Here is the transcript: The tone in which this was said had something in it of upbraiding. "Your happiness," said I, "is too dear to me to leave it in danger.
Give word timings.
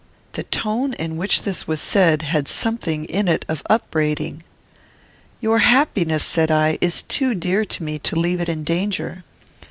The 0.31 0.41
tone 0.41 0.93
in 0.93 1.15
which 1.15 1.43
this 1.43 1.67
was 1.67 1.79
said 1.79 2.23
had 2.23 2.47
something 2.47 3.05
in 3.05 3.27
it 3.27 3.45
of 3.47 3.61
upbraiding. 3.69 4.41
"Your 5.39 5.59
happiness," 5.59 6.23
said 6.23 6.49
I, 6.49 6.79
"is 6.81 7.03
too 7.03 7.35
dear 7.35 7.63
to 7.65 7.83
me 7.83 7.99
to 7.99 8.15
leave 8.19 8.41
it 8.41 8.49
in 8.49 8.63
danger. 8.63 9.23